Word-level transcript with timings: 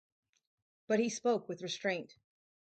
But 0.87 0.99
he 0.99 1.09
spoke 1.09 1.47
with 1.47 1.61
restraint. 1.61 2.15